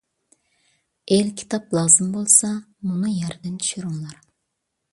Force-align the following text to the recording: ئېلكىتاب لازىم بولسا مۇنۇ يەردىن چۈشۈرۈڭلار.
ئېلكىتاب 1.15 1.75
لازىم 1.79 2.09
بولسا 2.15 2.51
مۇنۇ 2.89 3.13
يەردىن 3.19 3.61
چۈشۈرۈڭلار. 3.67 4.19